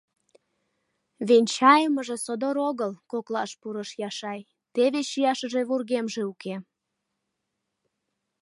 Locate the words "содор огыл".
2.25-2.91